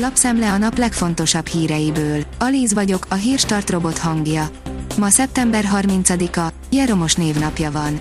[0.00, 2.24] Lapszemle a nap legfontosabb híreiből.
[2.38, 4.50] Alíz vagyok, a hírstart robot hangja.
[4.98, 8.00] Ma szeptember 30-a, Jeromos névnapja van.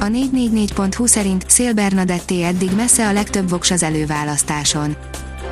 [0.00, 4.96] A 444.hu szerint Szél Bernadetté eddig messze a legtöbb voks az előválasztáson.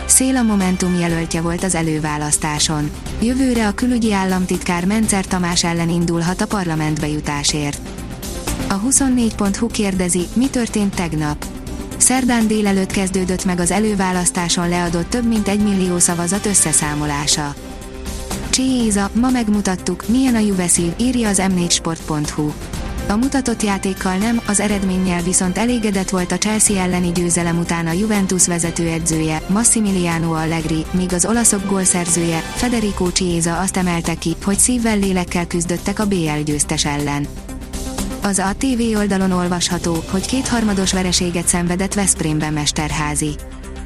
[0.07, 2.91] Szél a Momentum jelöltje volt az előválasztáson.
[3.21, 7.81] Jövőre a külügyi államtitkár Mencer Tamás ellen indulhat a parlamentbe jutásért.
[8.69, 11.54] A 24.hu kérdezi, mi történt tegnap.
[12.05, 17.55] Szerdán délelőtt kezdődött meg az előválasztáson leadott több mint egy millió szavazat összeszámolása.
[18.51, 22.53] Cséza, ma megmutattuk, milyen a Juveszív, írja az m4sport.hu.
[23.09, 27.93] A mutatott játékkal nem, az eredménnyel viszont elégedett volt a Chelsea elleni győzelem után a
[27.93, 34.99] Juventus vezetőedzője, Massimiliano Allegri, míg az olaszok gólszerzője, Federico Chiesa azt emelte ki, hogy szívvel
[34.99, 37.27] lélekkel küzdöttek a BL győztes ellen.
[38.27, 43.35] Az ATV oldalon olvasható, hogy kétharmados vereséget szenvedett Veszprémben Mesterházi.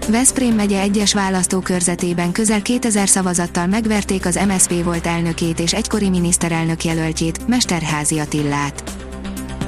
[0.08, 6.84] Veszprém megye egyes választókörzetében közel 2000 szavazattal megverték az MSZP volt elnökét és egykori miniszterelnök
[6.84, 8.82] jelöltjét, Mesterházi Attillát.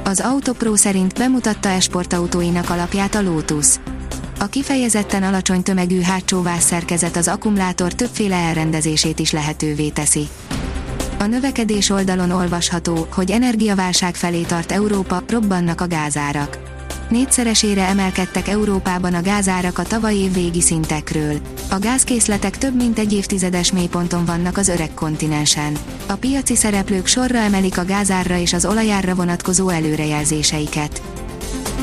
[0.04, 3.66] Az Autopro szerint bemutatta esportautóinak alapját a Lotus.
[4.38, 10.28] A kifejezetten alacsony tömegű hátsó szerkezet az akkumulátor többféle elrendezését is lehetővé teszi.
[11.20, 16.58] A növekedés oldalon olvasható, hogy energiaválság felé tart Európa, robbannak a gázárak.
[17.08, 21.38] Négyszeresére emelkedtek Európában a gázárak a tavaly év végi szintekről.
[21.70, 25.76] A gázkészletek több mint egy évtizedes mélyponton vannak az öreg kontinensen.
[26.06, 31.02] A piaci szereplők sorra emelik a gázárra és az olajárra vonatkozó előrejelzéseiket.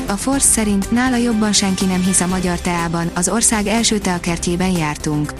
[0.06, 4.70] A Force szerint nála jobban senki nem hisz a magyar teában, az ország első teakertjében
[4.70, 5.32] jártunk.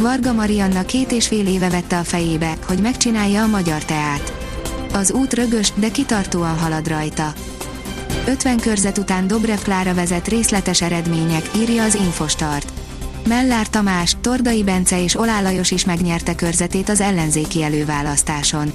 [0.00, 4.32] Varga Marianna két és fél éve vette a fejébe, hogy megcsinálja a magyar teát.
[4.92, 7.32] Az út rögös, de kitartóan halad rajta.
[8.26, 12.72] 50 körzet után Dobrev Klára vezet részletes eredmények, írja az Infostart.
[13.28, 18.72] Mellár Tamás, Tordai Bence és Olá Lajos is megnyerte körzetét az ellenzéki előválasztáson.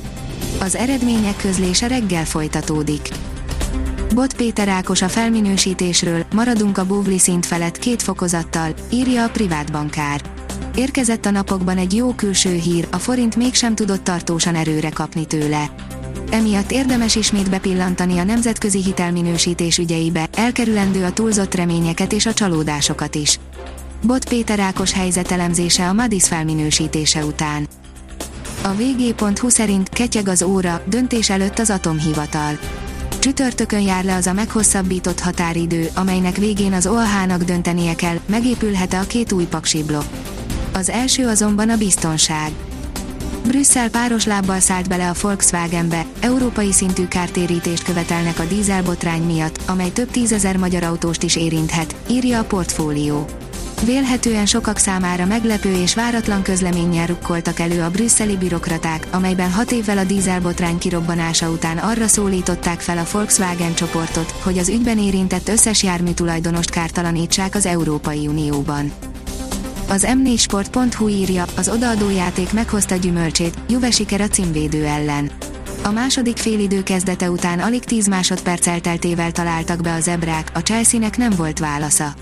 [0.60, 3.10] Az eredmények közlése reggel folytatódik.
[4.14, 9.72] Bot Péter Ákos a felminősítésről, maradunk a bóvli szint felett két fokozattal, írja a privát
[9.72, 10.43] bankár.
[10.76, 15.70] Érkezett a napokban egy jó külső hír, a forint mégsem tudott tartósan erőre kapni tőle.
[16.32, 23.16] Emiatt érdemes ismét bepillantani a nemzetközi hitelminősítés ügyeibe, elkerülendő a túlzott reményeket és a csalódásokat
[23.16, 23.40] is.
[24.02, 27.68] Bot Péter Ákos helyzetelemzése a Madis felminősítése után.
[28.62, 32.58] A vg.hu szerint ketyeg az óra, döntés előtt az atomhivatal.
[33.20, 39.08] Csütörtökön jár le az a meghosszabbított határidő, amelynek végén az OAH-nak döntenie kell, megépülhet-e a
[39.08, 40.33] két új paksi blokk.
[40.74, 42.52] Az első azonban a biztonság.
[43.48, 49.92] Brüsszel páros lábbal szállt bele a Volkswagenbe, európai szintű kártérítést követelnek a dízelbotrány miatt, amely
[49.92, 53.26] több tízezer magyar autóst is érinthet, írja a portfólió.
[53.86, 59.98] Vélhetően sokak számára meglepő és váratlan közleménnyel rukkoltak elő a brüsszeli bürokraták, amelyben hat évvel
[59.98, 65.84] a dízelbotrány kirobbanása után arra szólították fel a Volkswagen csoportot, hogy az ügyben érintett összes
[65.84, 68.92] jármű tulajdonost kártalanítsák az Európai Unióban.
[69.94, 75.32] Az m4sport.hu írja, az odaadó játék meghozta gyümölcsét, Juve siker a címvédő ellen.
[75.84, 81.18] A második félidő kezdete után alig 10 másodperc elteltével találtak be a zebrák, a Chelsea-nek
[81.18, 82.14] nem volt válasza.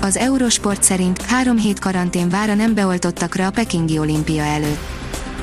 [0.00, 4.95] Az Eurosport szerint három hét karantén vár a nem beoltottakra a Pekingi olimpia előtt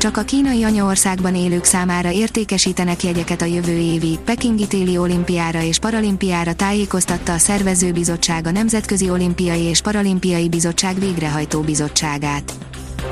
[0.03, 5.79] csak a kínai anyaországban élők számára értékesítenek jegyeket a jövő évi Pekingi téli olimpiára és
[5.79, 12.53] paralimpiára tájékoztatta a szervezőbizottság a Nemzetközi Olimpiai és Paralimpiai Bizottság végrehajtó bizottságát.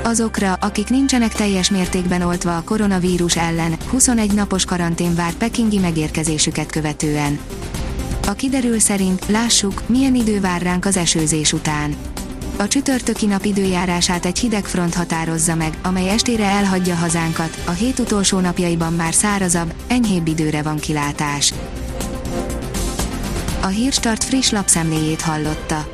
[0.02, 6.70] Azokra, akik nincsenek teljes mértékben oltva a koronavírus ellen, 21 napos karantén vár Pekingi megérkezésüket
[6.70, 7.38] követően.
[8.26, 11.96] A kiderül szerint lássuk, milyen idő vár ránk az esőzés után.
[12.62, 17.98] A csütörtöki nap időjárását egy hideg front határozza meg, amely estére elhagyja hazánkat, a hét
[17.98, 21.54] utolsó napjaiban már szárazabb, enyhébb időre van kilátás.
[23.62, 25.88] A Hírstart friss lapszemléjét hallotta.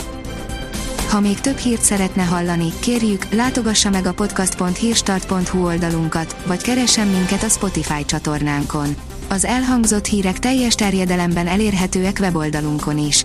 [1.10, 7.42] Ha még több hírt szeretne hallani, kérjük, látogassa meg a podcast.hírstart.hu oldalunkat, vagy keressen minket
[7.42, 8.96] a Spotify csatornánkon.
[9.28, 13.24] Az elhangzott hírek teljes terjedelemben elérhetőek weboldalunkon is.